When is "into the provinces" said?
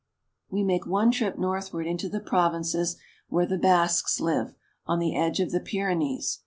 1.85-2.97